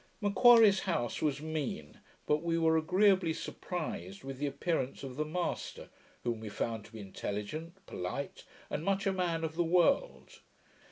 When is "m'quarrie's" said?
0.19-0.79